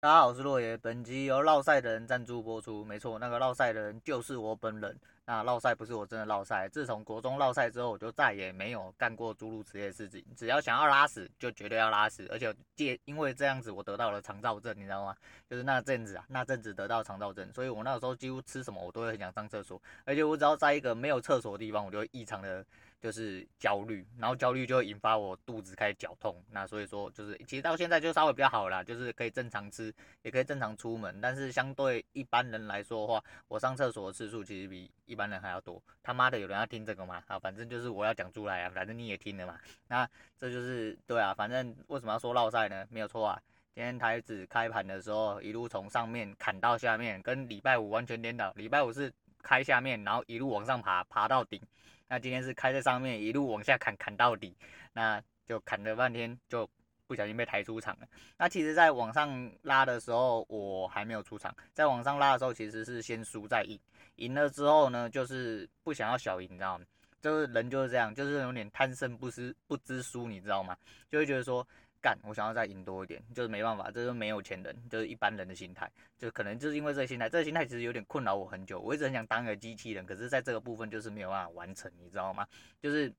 [0.00, 0.76] 大家好，我是洛爷。
[0.76, 2.84] 本集由烙赛的人赞助播出。
[2.84, 4.96] 没错，那个烙赛的人就是我本人。
[5.26, 6.68] 那烙赛不是我真的烙赛。
[6.68, 10.24] 自从国中烙赛之后，我就再也没有干过诸如此类的事情。
[10.36, 12.28] 只要想要拉屎，就绝对要拉屎。
[12.30, 15.16] 而且借因为这样子，我得到了肠燥症，你知道吗？
[15.50, 19.82] 就是那阵子啊，那阵子得到肠燥症，所以我那个时候几乎吃什么，我都会很想上厕所。
[20.04, 22.64] 而且我只要在一个没有厕所的地方，我就会异常的。
[23.00, 35.80] 就是焦虑，然后焦虑就会引发我肚子开始绞痛，那所以说就是其实到现在就稍微比较好啦，就是可以正常吃，也可以正常出门，但是相对一般人来说的话，我上厕所的次数其实比一般人还要多。
[36.02, 37.22] 他妈的，有人要听这个吗？
[37.28, 39.58] 啊，反正就是我要讲出来啊，反正你也听了嘛。
[39.86, 42.86] 那这就是对啊，反正为什么要说烙赛呢？
[42.90, 43.40] 没有错啊，
[43.74, 48.52] 今天台指开盘的时候一路从上面砍到下面，跟礼拜五完全颠倒。
[48.56, 49.12] 礼拜五是
[49.48, 51.58] 开下面，然后一路往上爬，爬到顶。
[52.06, 54.54] 那今天是开在上面，一路往下砍，砍到底，
[54.92, 56.68] 那就砍了半天，就
[57.06, 58.06] 不小心被抬出场了。
[58.36, 61.54] 那其实，在往上拉的时候，我还没有出场。
[61.72, 63.80] 在往上拉的时候，其实是先输再赢，
[64.16, 66.84] 赢了之后呢，就是不想要小赢，你知道吗？
[67.22, 70.76] 就是人就是这样，就是有点贪胜不知不知输，你知道吗？
[71.10, 71.66] 就会觉得说。
[72.00, 78.80] 干，我想要再赢多一点，就是没办法，这是没有钱人，就是一般人的心态，就可能就是因为这个心态，这个心态其实有点困扰我很久。
[78.80, 82.46] 我一直很想当个机器人，可是在这个部分就是没有办法完成，你知道吗？
[82.80, 83.12] 就是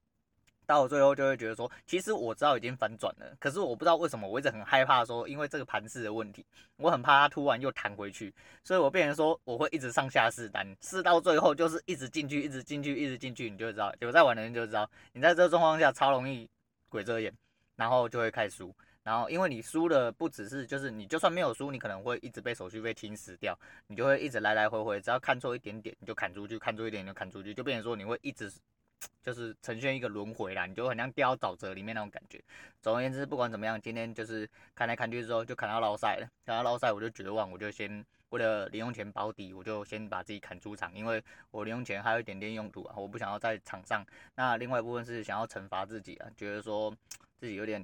[0.66, 6.46] 到最后就会觉得说，其实我知道已经反转了，可是我不知道为什么，我一直很害怕说，因为这个盘势的问题，
[6.78, 8.34] 我很怕它突然又弹回去，
[8.64, 16.48] 所以我变成说我会一直上下试单，试到最后就是一直进去，一直进去，一直进去，你就知道，有在玩的人就知道，你在这个状况下超容易
[16.88, 17.34] 鬼遮眼。
[17.80, 28.52] 然后就会开始输，然后因为你输的不只是，就是你就算没有输，你可能会一直被手续费侵蚀掉，你就会一直来来回回，只要看错一点点，你就砍出去，看错一点点就砍出去，就变成说你会一直
[29.24, 32.44] 就是呈现一个轮回啦，你就很像掉到沼泽里面那种感觉。
[32.82, 44.06] 总而言之，不管怎么样，今天就是看来看去之后就砍到烙赛了，砍到烙赛我就绝望，我就先为了零用钱保底，我就先把自己砍出场，因为我零用钱还有一点点用途啊，我不想要在场上。
[44.36, 46.94] 那另外一部分是想要惩罚自己啊，觉得说。
[47.40, 47.84] 自己有点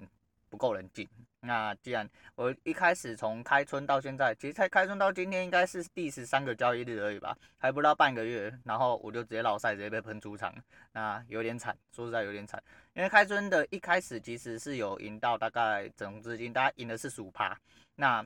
[0.49, 1.07] 不够冷静。
[1.39, 10.53] 那既然我一开始从开春到现在，其实才开春到今天应该是第十三个交易日而已吧，还不到半个月，然后我就直接老赛，直接被喷出场，
[10.91, 12.61] 那有点惨，说实在有点惨。
[12.93, 17.55] 因为开春的一开始其实是有赢到大概总资金，大概赢的是十五趴。
[17.95, 18.25] 那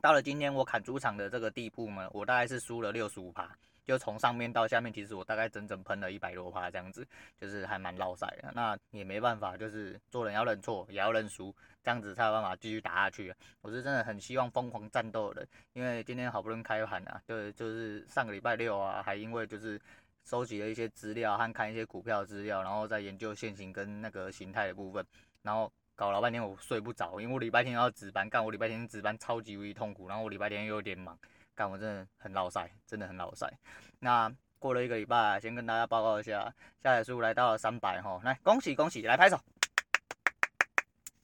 [0.00, 3.50] 到了今天我砍出场的这个地步呢，我大概是输了六十五趴。
[3.84, 7.06] 就从上面到下面，其实我大概整整喷了一百多趴这样子，
[7.38, 8.50] 就是还蛮烙赛的。
[8.54, 13.34] 那也没办法，就是做人要认错，也要认输，这样子才有办法继续打下去。
[13.60, 19.80] 我是真的很希望疯狂战斗的，因为今天好不容易开盘啊，就就是上个礼拜六啊，还因为就是
[20.24, 25.04] 收集了一些资料和看一些股票资料，然后再研究线型跟那个形态的部分，
[25.42, 31.18] 然后搞了半天我睡不着，因为我礼拜天要值班，干我礼拜天值班超级无敌痛苦，然后我礼拜天又有点忙。
[31.54, 33.50] 干我真的很老塞，真的很老塞。
[33.98, 39.38] 那过了一个礼拜，先跟大家报告一下，下载数来到了三百哈，来恭喜恭喜，来拍手。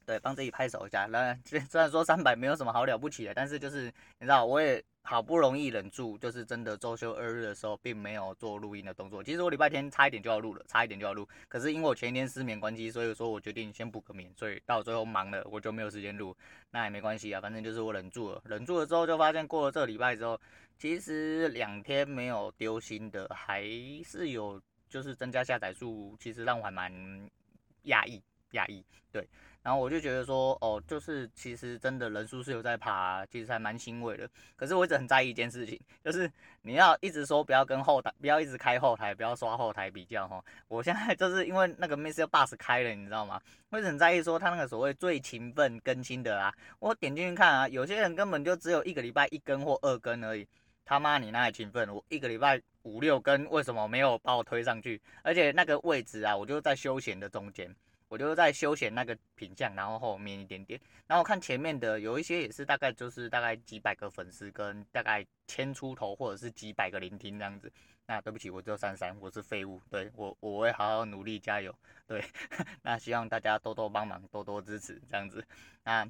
[0.06, 1.06] 对，帮自己拍手一下。
[1.06, 3.84] 来，虽然说三百没有什么好了不起的，但是就是
[4.18, 4.84] 你知道，我也。
[5.02, 9.24] 好不容易忍住，就是真的周休二日的时候，并没有做录音的动作。
[9.24, 16.36] 其实我礼拜天差一点就要录了，差一点就要录，可是因为我前一天失眠关机，所以说我决定先补个眠，所以到最后忙了，我就没有时间录。
[16.70, 20.40] 那也没关系啊，反正就是我忍住了，忍住了之后就发现过了这个礼拜之后，
[20.78, 23.64] 其实两天没有丢新的，还
[24.04, 26.92] 是有就是增加下载数，其实让我还蛮
[27.86, 28.22] 讶异，
[28.52, 29.28] 压抑，对。
[29.62, 34.26] 然后我就觉得说，哦，就是其实真的人数是有在爬，其实还蛮欣慰的。
[34.56, 40.42] 可是我一直很在意一件事情，就是你要一直说不要跟后台，不要一直开后台，不要刷后台比较哈。
[40.66, 43.38] 我现在 就是因为那个 Mister Bus 开了，你知道吗？
[43.68, 50.48] 我一直很在意说他那个所谓最勤奋更新的啊，我点进去看啊，有些人根本就只有一个礼拜一更或二更而已。
[50.86, 54.98] 他妈你那里勤奋，我一个礼拜五六更，为什么没有把我推上去？
[55.22, 57.72] 而且那个位置啊，我就在休闲的中间。
[58.10, 67.72] 我就在休闲那个品相，然后后面一点点，然后看前面的有一些也是大概就是大概几百个粉丝跟大概千出头或者是几百个聆听这样子。
[68.06, 69.80] 那对不起，我只有三三，我是废物。
[69.88, 71.72] 对，我我会好好努力加油。
[72.08, 72.20] 对，
[72.82, 75.46] 那希望大家多多帮忙，多多支持这样子。
[75.84, 76.04] 那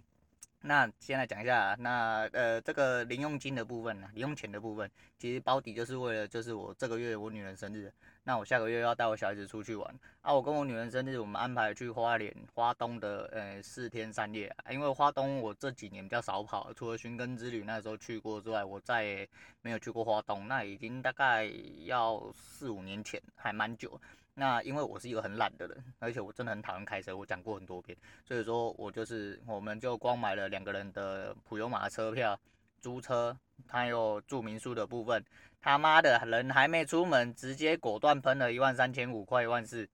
[0.62, 7.92] 那先来讲一下，那呃这个零用金的部分呢，零用钱的部分，其实包底就是为了就是我这个月我女人生日。
[8.22, 10.32] 那我下个月要带我小孩子出去玩啊！
[10.32, 14.54] 我跟我女人生日，我们安排去花莲花东的呃四天三夜。
[14.70, 19.28] 因为花东我这几年比较少跑，除了寻根之旅那时候去过之外，我再也
[19.62, 20.46] 没有去过花东。
[20.46, 21.50] 那已经大概
[21.86, 23.98] 要四五年前，还蛮久。
[24.34, 32.38] 那因为我是一个很懒的人，而且我真的很讨厌开车，我讲过很多遍，所以说我就是我们就光买了两个人的普悠玛车票。
[32.82, 33.36] 租车，
[33.68, 35.22] 还有住民宿的部分，
[35.60, 39.86] 他妈的人还没出门，直接果断喷了一万三千五，块一万四，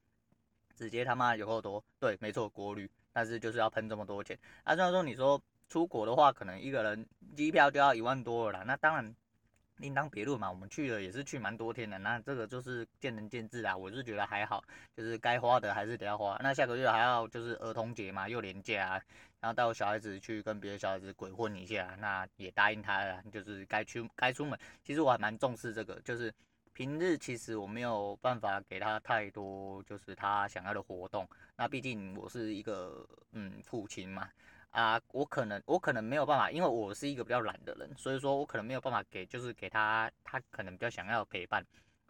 [0.76, 1.82] 直接他妈有够多。
[1.98, 4.38] 对，没错，国旅，但是就是要喷这么多钱。
[4.62, 7.04] 啊，虽然说你说出国的话，可能一个人
[7.34, 9.12] 机票就要一万多了啦，那当然。
[9.78, 13.76] 另当别论嘛，我们去了也是去蛮多天的，那这个就是见仁见智啦。
[13.76, 14.64] 我是觉得还好，
[14.96, 16.38] 就是该花的还是得要花。
[16.42, 19.02] 那下个月还要就是儿童节嘛，又连假啊，
[19.40, 24.58] 然后带我小孩子去跟别的小孩子鬼混一下，那也答应他了，就是该去该出门。
[24.82, 26.32] 其实我还蛮重视这个，就是
[26.72, 34.30] 平日其实我没有办法给他太多就是他想要的活动，那毕竟我是一个嗯父亲嘛。
[34.76, 41.64] 啊，我可能我可能没有办法，因为我是一个比较懒的人，所以说我可能没有办法给，就是给他他可能比较想要陪伴。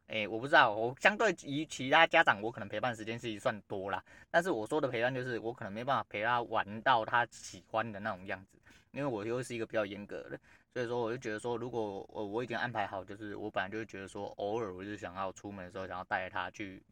[0.08, 4.02] 诶，我不知道，我相对于其他家长，我可能陪伴时间是算多啦。
[4.32, 8.58] 但是我说的陪伴就是我可能没办法陪他玩到他喜欢的那种样子，
[8.90, 10.36] 因为我又是一个比较严格的，
[10.74, 16.82] 所以说我就觉得说，如果我我已经安排好，就是我本来就是觉得说，偶尔我就想要出门的时候，想要带他去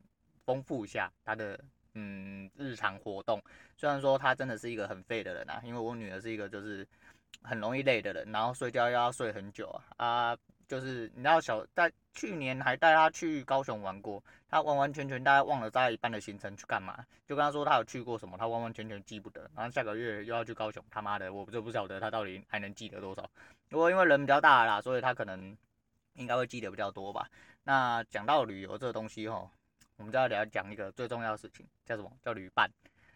[0.45, 1.59] 丰富一下他的。
[1.95, 3.41] 嗯，日常活动
[3.77, 6.87] 虽然说他真的是一个很废的人啊，因为我女儿是一个就是
[7.43, 23.29] 很容易累的人，然后睡觉又要睡很久啊啊，就是你知道小在去年还带她去高雄玩过，她完完全全大概忘了大概一半的行程去干嘛，就跟她说她有去过什么，她完完全全记不得，然后下个月又要去高雄，他妈的我就不晓得她到底还能记得多少，
[23.69, 25.57] 不过因为人比较大啦，所以她可能
[26.15, 27.29] 应该会记得比较多吧。
[27.63, 29.49] 那讲到旅游这东西齁。
[29.97, 32.11] 我们就要聊讲一个最重要的事情，叫什么？
[32.23, 32.71] 叫旅伴。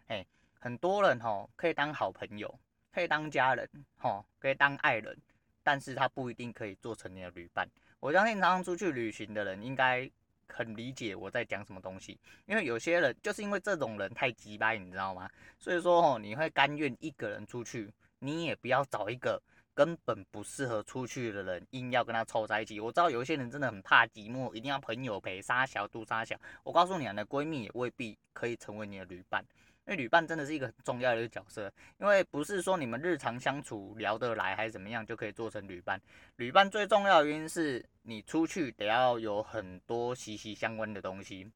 [0.06, 0.24] 哎，
[0.58, 2.58] 很多人哈可以当好朋友，
[2.92, 5.16] 可以当家人，哈可以当爱人，
[5.62, 7.68] 但是他不一定可以做成你的旅伴。
[8.00, 10.08] 我相信常常出去旅行的人应该
[10.46, 15.28] 很理解我在讲什么东西，因为有些人就是因为这种人太鸡掰，你知道吗？
[15.58, 19.42] 所以说哦，你会甘愿一个人出去，你也不要找一个。
[19.78, 22.80] 根本不适合出去的人，硬要跟他凑在一起。
[22.80, 26.36] 我知道有一些人真的很怕寂寞，一定要朋友陪，杀小肚杀小。
[26.64, 29.40] 我告诉你啊，你的闺蜜也未必可以成为你的旅伴，
[29.86, 31.72] 因为旅伴真的是一个很重要的一个角色。
[32.00, 36.00] 因为不是说你们日常相处聊得来还是怎么样就可以做成旅伴。
[36.38, 41.48] 旅伴最重要的原因是你出去得要有很多息息相关的东西。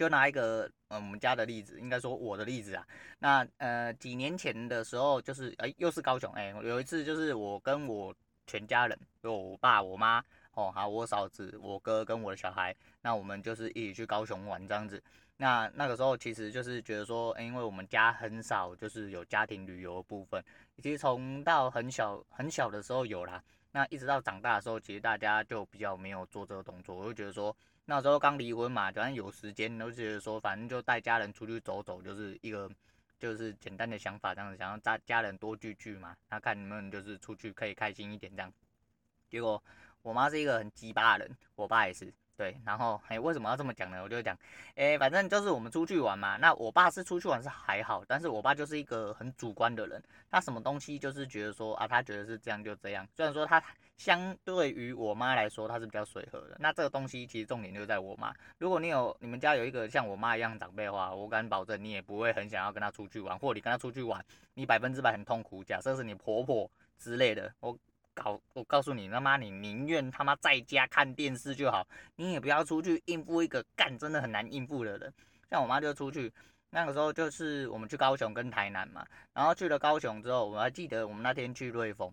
[0.00, 2.86] 就拿一个嗯我们家的例子，应该说我的例子啊。
[3.18, 8.14] 那呃几年前的时候，就是哎又是高雄哎，有一次就是我跟我
[8.46, 15.02] 全家人，就我爸我妈哦，还有我嫂子、我哥跟我的小孩，那我们就是一起去高雄玩这样子。
[15.36, 20.42] 那那个时候其实就是觉得说，因为我们家很少就是有家庭旅游的部分，
[20.82, 27.54] 其实从到很小很小的时候有啦，那一直到长大的时候，其实大家就比较没有做这个动作，我就觉得说。
[27.90, 32.70] 那时候刚离婚嘛，反正有时间，都觉得说，反正就带家人出去走走，就是一个
[33.18, 38.52] 就是简单的想法，这样子，想要家家人多聚聚嘛，那看你们就是出去可以开心一点这样。
[39.28, 39.60] 结果
[40.02, 42.14] 我妈是一个很鸡巴的人，我爸也是。
[42.40, 44.02] 对，然后哎，为什么要这么讲呢？
[44.02, 44.34] 我就讲，
[44.74, 46.38] 哎，反正就是我们出去玩嘛。
[46.38, 53.06] 那我爸是出去玩是还好，但是我爸就是一个很主观的人，他什么东西就是觉得说啊，他觉得是这样就这样。
[53.14, 53.62] 虽然说他
[53.98, 56.56] 相对于我妈来说，他是比较随和的。
[56.58, 58.34] 那这个东西其实重点就在我妈。
[58.56, 65.62] 如果你有你们家有一个像我妈一样长辈的话，我敢保证你也不会很想要跟他出去玩，或你跟他出去玩，你百分之百很痛苦。
[65.62, 67.76] 假设是你婆婆之类的，我。
[68.14, 71.86] 搞，我告诉你，他妈你宁愿他妈在家看电视就好，
[72.16, 75.12] 你也不要出去应付一个干真的很难应付的人。
[75.48, 76.32] 像我妈就出去，
[76.70, 82.12] 那个时候就是我们去高雄跟台南嘛，然后去了高雄之后，我还记得我们那天去瑞丰，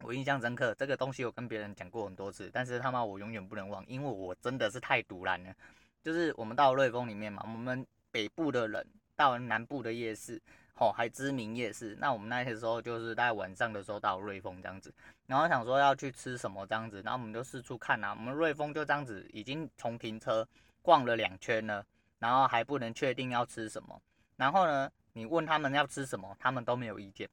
[0.00, 5.54] 我印象深刻，这个东西我跟别人讲过很多次，但是他妈我永远不能忘，因为我真的是太赌烂了。
[6.02, 10.40] 就是我们到瑞丰里面嘛，我们北部的人到南部的夜市。
[10.78, 11.96] 哦，还知名夜市。
[11.98, 14.92] 那我们那些时候就是在晚上的时候到瑞丰这样子，
[15.26, 18.10] 然后想说要去吃什么这样子，然后我们就四处看啊。
[18.10, 20.46] 我们瑞丰就这样子，已经从停车
[20.82, 21.84] 逛了两圈了，
[22.18, 24.00] 然后还不能确定要吃什么。
[24.36, 27.26] 然后呢，你问他们要吃什么，他们都没有意见，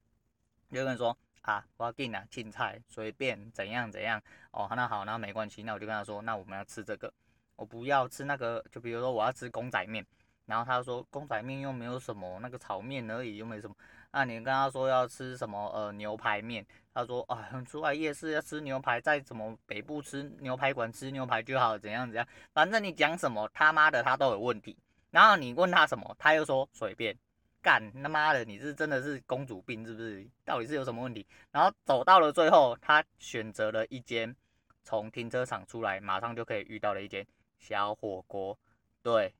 [0.72, 4.22] 就跟你说啊，我要订啊，青菜随便怎样怎样。
[4.52, 7.14] 哦，那好，那没关系，那我就跟他说，那我们要吃这个，
[7.58, 10.06] 我不要吃那个，就比如说我要吃公仔面。
[10.46, 13.76] 然后他说公仔面又没有什么，那个炒面而已又没什么。
[14.12, 24.78] 那你跟他说要吃什么呃牛排面，他说啊出来夜市要吃牛排，在什么北部吃牛排馆吃牛排就好，怎样怎样，反正你讲什么他妈的他都有问题。
[25.10, 27.18] 然后你问他什么，他又说随便
[27.62, 30.28] 干，他妈的你是真的是公主病是不是？
[30.44, 31.26] 到底是有什么问题？
[31.52, 34.36] 然后走到了最后，他选择了一间
[34.84, 37.26] 从停车场出来马上就可以遇到的一间
[37.58, 38.56] 小火锅，
[39.02, 39.34] 对。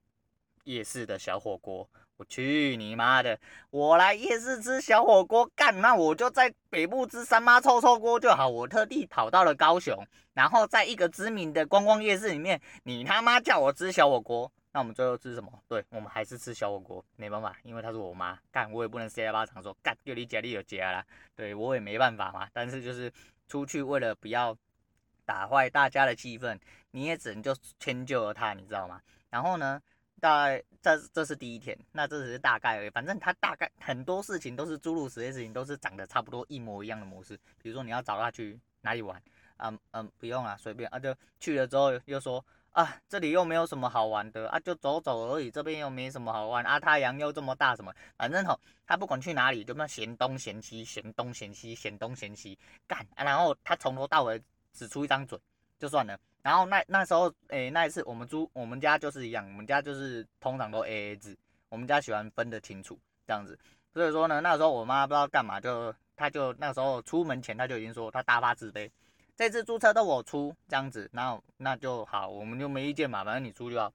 [0.64, 3.38] 夜市的小火锅，我去你妈的！
[3.70, 8.48] 我来夜市吃小火锅干，那我就在北部吃三妈臭臭锅就好。
[8.48, 9.98] 我特地跑到了高雄，
[10.34, 15.52] 然后在一个知名的观光夜市里面，你他妈叫我吃小火锅，那我们最后吃什么？
[15.68, 21.06] 对，我们还是吃小火锅，没办法，因为她是我妈干，我也不能塞巴掌说干，就你家里有家啦，
[21.36, 22.48] 对我也没办法嘛。
[22.54, 23.12] 但是就是
[23.48, 24.56] 出去为了不要
[25.26, 26.58] 打坏大家的气氛，
[26.92, 29.02] 你也只能就迁就了他，你知道吗？
[29.30, 29.82] 然后呢？
[30.24, 32.90] 大概这这是第一天，那这只是大概而已。
[32.90, 37.38] 反正他大概很多事情都是诸如此类事情，都是长得差不多一模一样的模式。
[37.62, 39.22] 比如说你要找他去哪里玩，
[39.58, 55.38] 嗯嗯，不用了，随便啊，就去了之后又说啊，这里又没有什么好玩的啊，就走走而已，这边又没什么好玩啊，太阳又这么大什么，反正吼，他不管去哪里就那嫌东嫌西，嫌东嫌西，嫌东嫌西干，啊，然后他从头到尾只出一张嘴
[55.78, 56.18] 就算了。
[56.44, 61.36] 然后那那时候，诶、那一次我们租我们家就是一样，我们家就是通常都 A A 制，
[61.70, 63.58] 我们家喜欢分得清楚这样子。
[63.94, 68.92] 所以说呢，那时候我妈不知道干嘛，就她就那时候出门前她就已经说她大发慈悲，
[69.38, 73.94] 这次租车都我出这样子，然后那就好，我们就没意见嘛，反正你出就好。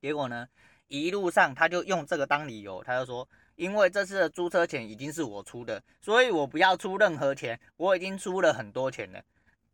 [0.00, 0.48] 结果呢，
[0.88, 9.22] 一路上她就用这个当理由，她就说，因为这次的租车钱已经是我出的，所以我不要出任何钱，我已经出了很多钱了。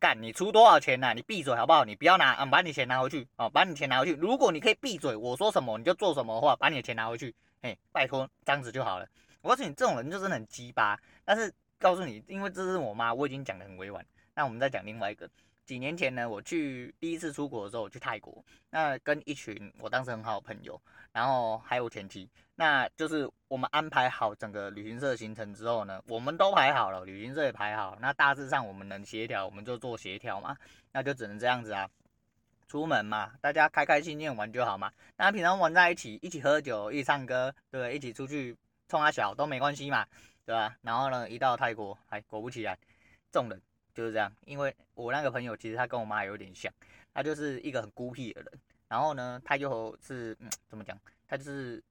[0.05, 1.83] 干，你出多少钱呐、你闭嘴好不好？
[1.83, 4.15] 你不要拿，嗯，把你钱拿回去哦，把你钱拿回去。
[4.17, 9.09] 如果你可以闭嘴，我说什么你就做什么的话，把你的钱拿回去，嘿，拜托，这样子就好了。
[9.41, 11.01] 我告诉你，这种人就是很鸡巴。
[11.25, 14.05] 但是告诉你，因为这是我妈，我已经讲得很委婉。
[14.35, 15.27] 那我们再讲另外一个。
[15.67, 20.81] 几年前呢，我去第一次出国的时候，我去泰国，那跟一群我当时很好的朋友，
[21.13, 30.55] 然后还有前妻，那就是我们安排好整个旅行社行程之后呢，我们都排好了，旅行社也排好，那大致上我们能协调，我们就做协调嘛，
[30.93, 31.89] 那就只能这样子啊，
[32.69, 38.55] 出门嘛，大家开开心心玩就好嘛，那平常玩在一起，一起喝酒，一起唱歌，对，一起出去
[38.87, 40.07] 冲啊小都没关系嘛，
[40.45, 40.77] 对吧？
[40.83, 42.79] 然后呢，一到泰国，哎果不其然，
[43.33, 43.59] 众人。
[43.95, 46.73] 就是这样，因为我那个朋友其实他跟我妈有点像，
[47.15, 48.53] 他就是一个很孤僻的人，
[48.89, 50.99] 然后呢，他就是嗯，怎么讲，
[51.29, 51.83] 他就是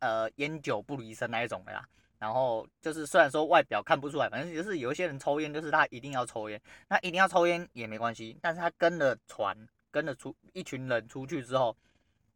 [0.00, 1.88] 呃烟酒不离身那一种的啦。
[2.18, 9.54] 然后就是虽然说外表看不出来，反正就是有一些人抽烟，就是他一定要抽烟，那一定要抽烟也没关系，但是他跟了船，
[9.90, 11.76] 跟了出一群人出去之后，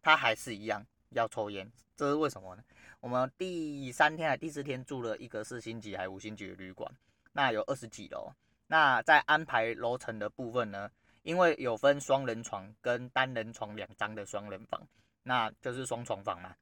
[0.02, 2.62] 他还是一样要抽烟，这是为什么呢？
[3.00, 6.92] 我们第三天还第四天住了一个四星级还五星级的旅馆，
[7.32, 8.30] 那有二十几楼。
[8.68, 10.88] 那在安排楼层的部分呢，
[11.22, 14.80] 因为有分双人床跟单人床两张的双人房，
[15.22, 16.54] 那就是双床房嘛。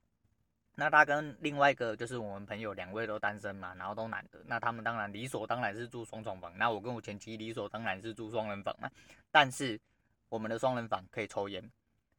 [0.76, 6.56] 那他跟另外一个就是我们朋友两位都单身嘛，然后都男的，那他们当然理所当然是住双床房。
[6.56, 8.88] 那我跟我前妻理所当然是住双人房嘛。
[9.30, 9.80] 但是
[10.28, 11.70] 我们的双人房可以抽烟，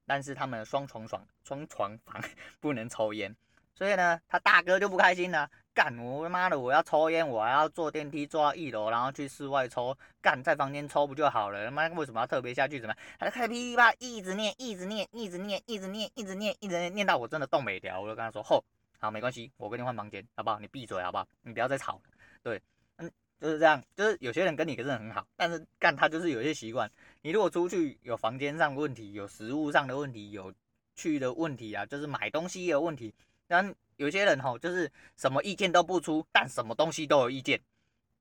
[0.06, 2.22] 但是他们的双床床双床房
[2.60, 3.34] 不能抽烟，
[3.74, 5.50] 所以呢，他大哥就不开心了。
[5.78, 6.60] 干我他妈的！
[6.60, 9.96] 我要抽烟，我还要坐电梯坐到一楼，然后去室外抽。
[10.20, 11.66] 干在房间抽不就好了？
[11.66, 12.80] 他妈为什么要特别下去？
[12.80, 18.02] 怎么还开始噼里啪一直念，一直念，一直念，一直念，一直念，一直念，念到我真的动没了。
[18.02, 18.66] 我就跟他说：吼，
[18.98, 20.60] 好，没关系，我跟你换房间，好不好？
[20.60, 21.28] 你闭嘴，好不好？
[21.44, 22.02] 你不要再吵。
[22.42, 22.60] 对，
[22.96, 23.80] 嗯，就是这样。
[23.96, 26.92] 就是有些人跟你可是很好，但是干他就是有些习惯。
[27.22, 30.52] 你如果出去有房间上的问题，有食物上的问题，有
[30.96, 33.14] 去的问题啊，就是买东西有问题，
[33.48, 33.76] 但。
[33.98, 37.60] 有些人吼，就是什么意见都不出，但什么东西都有意见。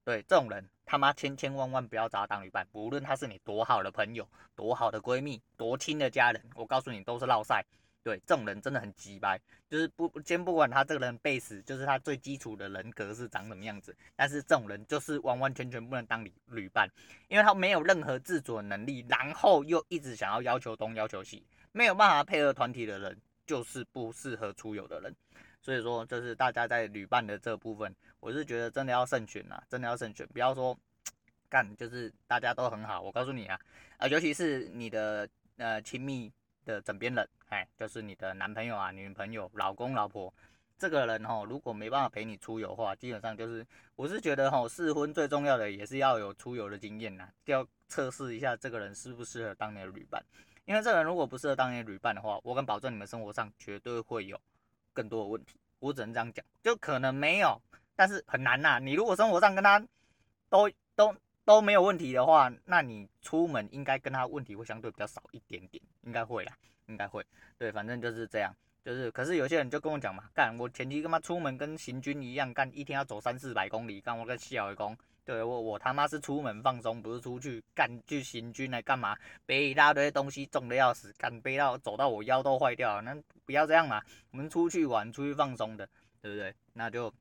[0.04, 7.64] 对，这种人他妈千千万万不要找他当旅伴，无论他是你多好的朋友、多好的闺蜜、多亲的家人，我告诉你都是落赛。
[8.02, 9.36] 对，这种人真的很鸡掰，
[9.68, 16.88] 就是不先不管他这个人 base，就是他最基础的人格是长什么样子，但是这种人就是完完全全不能当旅旅伴，
[17.26, 25.12] 因为他没有任何自主的能力，然后又一直想要要求东要求西，没有办法配合团体的人，就是不适合出游的人。
[25.66, 30.78] 所以说，就是大家在旅伴的这部分，我是觉得真的要慎选呐，真的要慎选，不要说
[31.48, 33.02] 干，就是大家都很好。
[33.02, 33.58] 我告诉你啊，
[33.96, 36.32] 啊，尤其是你的呃亲密
[36.64, 40.32] 的枕边人，哎，就是你的男朋友啊、女朋友、老公、老婆，
[40.78, 50.24] 这个人哦，如果没办法陪你出游的话，基本上就是，我是觉得哈，试婚最重要的也是要有出游的经验呐，要测试一下这个人适不适合当你的旅伴，
[50.64, 54.40] 因为这个人如果不适合当你的旅伴的话，我敢保证你们生活上绝对会有。
[54.96, 57.60] 更多的问题，我只能这样讲，就可能没有，
[57.94, 59.78] 但是很难呐、你如果生活上跟他
[60.48, 67.22] 都都都没有问题的话，那你出门应该跟他问题会相对比较少一点点，应该会啦，应该会。
[67.58, 68.50] 对，反正就是这样，
[68.82, 69.10] 就是。
[69.10, 79.16] 可是有些人就跟我讲嘛，干我前期跟他出门跟行军一样，干一天要走三四百公里，干我跟小外公，对我我他妈是出门放松，不是出去干去行军来干嘛？
[79.44, 84.00] 背一大堆东西重的要死，干背到走到我腰都坏掉了，那不要这样嘛。
[84.30, 85.84] 我们出去玩，出去放松的，
[86.22, 86.54] 对不对？
[86.72, 87.12] 那就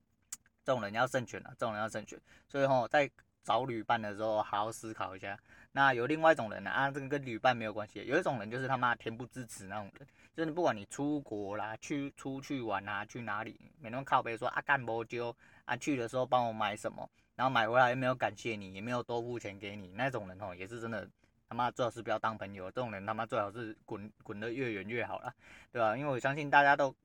[0.63, 2.21] 这种人要慎选了，这种人要慎选。
[2.47, 3.09] 所以吼，在
[3.43, 5.35] 找旅伴的时候，好好思考一下。
[5.71, 8.05] 那有另外一种人呢，啊，这个跟旅伴没有关系。
[8.05, 15.35] 有一种人就是他妈恬不知耻那种人，就是不管你出国啦，去出去玩啊，去哪里，每天靠背说啊干不就
[15.65, 17.09] 啊，去的时候帮我买什么。
[17.35, 21.07] 然后买回来又没有感谢你，也没有多付钱给你，那种人哦，也是真的
[21.49, 22.71] 他妈最好是不要当朋友。
[22.71, 25.33] 这种人他妈最好是滚滚得越远越好了，
[25.71, 25.97] 对吧？
[25.97, 26.95] 因为我相信大家都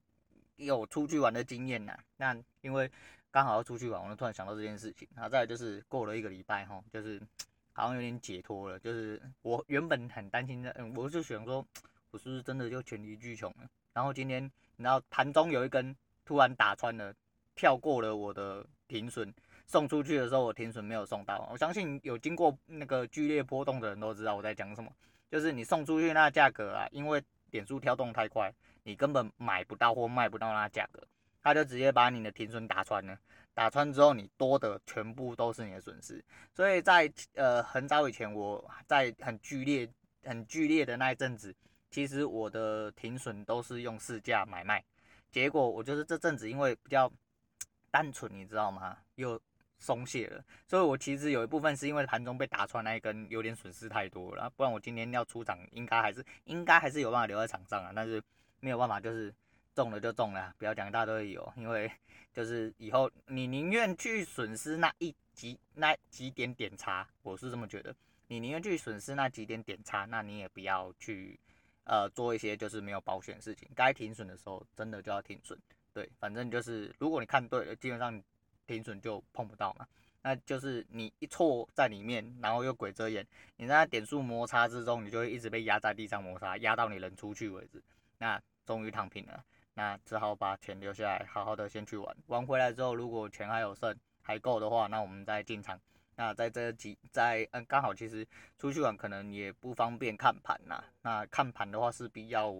[0.56, 1.98] 有出去玩的经验呐。
[2.16, 2.90] 那因为
[3.30, 5.06] 刚好要出去玩，我就突然想到这件事情。
[5.14, 7.20] 然后再来就是过了一个礼拜哈，就是
[7.72, 8.78] 好像有点解脱了。
[8.78, 11.66] 就是我原本很担心的，嗯，我就想说，
[12.12, 13.68] 我是不是真的就全力巨穷了？
[13.92, 14.44] 然后今天
[14.76, 15.94] 你知道盘中有一根
[16.24, 17.12] 突然打穿了，
[17.56, 19.34] 跳过了我的停损。
[19.70, 21.48] 送出去的时候，我停损没有送到。
[21.48, 24.90] 我相信有经过那个剧烈波动的人都知道我在讲什么，
[25.30, 27.22] 就是你送出去那价格啊，因为
[27.52, 31.00] 点数跳动太快，你根本买不到或卖不到那价格，
[31.40, 33.16] 他就直接把你的停损打穿了。
[33.54, 36.20] 打穿之后，你多的全部都是你的损失。
[36.52, 39.88] 所以在呃很早以前，我在很剧烈、
[40.24, 41.54] 很剧烈的那一阵子，
[41.92, 44.82] 其实我的停损都是用市价买卖。
[45.30, 47.08] 结果我就是这阵子因为比较
[47.92, 48.96] 单纯，你知道吗？
[49.14, 49.40] 又
[49.80, 58.22] 松懈了，所以我其实有一部分是因为盘中被打穿那一根有点损失太多了，不然我今天要出场应该还是应该还是有办法留在场上啊，但是
[58.60, 59.34] 没有办法，就是
[59.74, 61.90] 中了就中了，不要讲一大堆理由，因为
[62.34, 67.96] 就是以后你宁愿去损失那一几那几点点差，我是这么觉得，
[68.28, 71.40] 你宁愿去损失那几点点差，那你也不要去
[71.84, 75.58] 呃做一些就是没有保险的事情，该停损的时候真的就要停损，
[75.94, 78.22] 对，反正就是如果你看对了，基本上。
[78.70, 79.84] 停损就碰不到嘛，
[80.22, 87.82] 那就是你一错在里面，然后又鬼遮眼，你在点数摩擦之中，你就会一直被压在地上摩擦，压到你人出去为止。
[88.18, 92.16] 那终于躺平了，那只好把钱留下来，好好的先去玩。
[92.28, 95.76] 玩回来之后，如果钱还有剩，还够的话，那我们再进场。
[96.14, 98.24] 那在这几在嗯，刚好其实
[98.56, 100.84] 出去玩可能也不方便看盘呐。
[101.02, 102.54] 那看盘的话，是必要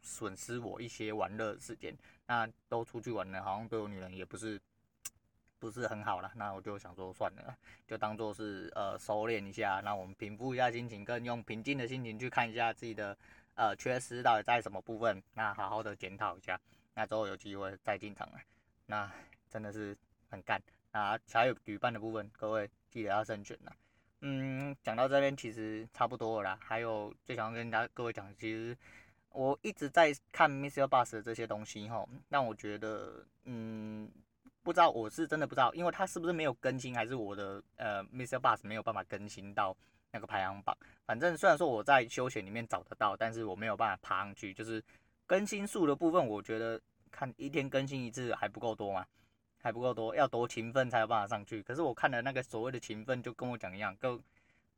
[0.00, 1.94] 损失我一些玩乐时间。
[2.26, 4.58] 那都出去玩了，好像对我女人也不是。
[5.58, 13.16] 不是很好了，那我就想说算了，就当做是呃收敛一下，那我们平复一下心情，更用平静的心情去看一下自己的
[13.54, 16.60] 呃缺失到底在什么部分，那好好的检讨一下，
[16.94, 18.38] 那之后有机会再进场了，
[18.84, 19.10] 那
[19.48, 19.96] 真的是
[20.28, 20.60] 很干。
[20.92, 23.72] 那还有旅伴的部分，各位记得要慎选呐。
[24.20, 28.76] 嗯，讲到这边其实差不多了啦，还有最想要跟大家各位讲，其实
[29.30, 30.86] 我一直在看 Mr.
[30.86, 34.10] Bus 的这些东西哈，让我觉得嗯。
[34.66, 38.36] 不知道我是真的不知道，因为它是不是没有更新，还是我的呃 Mr.
[38.36, 39.76] Bus 没有办法更新到
[40.10, 40.76] 那个排行榜。
[41.04, 44.52] 反正虽然说我在休闲里面找得到，但是我没有办法爬上去。
[44.52, 44.82] 就是
[45.24, 46.80] 更新数的部分，我觉得
[47.12, 49.06] 看一天更新一次还不够多嘛，
[49.62, 51.62] 还不够多，要多勤奋才有办法上去。
[51.62, 54.20] 可是我看的那个所谓的勤奋，就跟我讲一样，就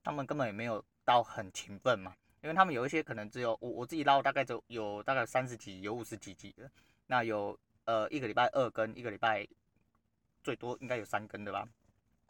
[0.05, 6.71] 他们根本也没有到很勤奋嘛，因为他们有一些可能只有我我自己捞大概就有大概三十几，有五十几集的，
[7.07, 9.49] 那有呃一个礼拜二更，一个礼拜。
[10.49, 11.69] 最多应该有三根的吧？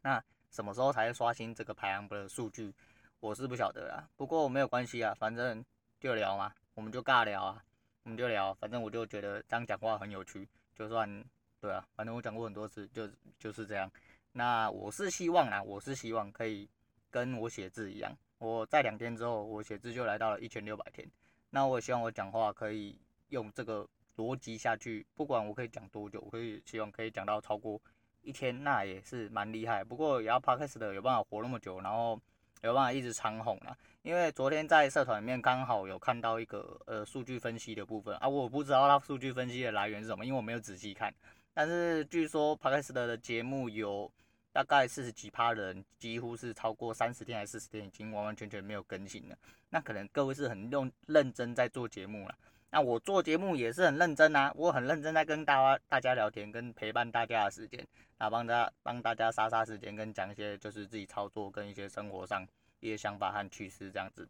[0.02, 2.74] 那什么时候才会刷新这个排行榜的数据？
[3.20, 4.11] 我是不晓得啊。
[4.16, 5.64] 不过没有关系啊，反正
[6.00, 7.64] 就聊嘛，我们就尬聊啊，
[8.02, 8.52] 我们就聊。
[8.54, 11.24] 反正我就觉得这样讲话很有趣，就算
[11.61, 13.88] 对啊，反正我讲过很多次，就就是这样。
[14.33, 16.68] 那我是希望啊，我是希望可以
[17.12, 21.09] 跟我写字一样，我在两天之后，我写字就来到了一千六百天。
[21.50, 27.81] 那我也希望我讲话可以用这个逻辑下去，不管我可以讲多久，我可以希望可以讲到超过。
[28.22, 32.20] 一天那也是蛮厉害，不过也要 Podcast 的有办法活那么久，然后
[32.62, 33.76] 有办法一直长红啊。
[34.02, 41.12] 因为昨天在社团里面刚好有看到一个呃数据分析的部分啊，我不知道它数据分析的来源是什么，因为我没有仔细看。
[41.52, 44.11] 但是据说 Podcast 的节目有
[44.52, 49.37] 大概四十几趴人，几乎是超过三十天还是四十天已经完完全全没有更新了。
[49.68, 52.35] 那可能各位是很用认真在做节目了。
[52.70, 57.87] 那我做节目也是很认真啊，我很认真在跟大家大家聊天，跟陪伴大家的时间，
[58.18, 62.46] 那，帮大家帮大家杀杀时间，跟讲一些就是自己操作跟一些生活上
[62.81, 64.28] 一些想法和趣事这样子。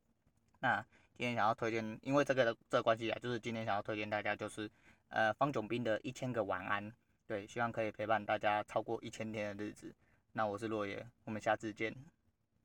[0.61, 0.81] 那
[1.16, 4.70] 今天想要推荐，因为这个这个关系啊，就是今天想要推荐大家就是
[5.09, 6.92] 呃方炯斌的一千个晚安，
[7.27, 9.92] 对，希望可以陪伴大家超过一千天的日子。
[10.33, 11.92] 那我是落叶，我们下次见。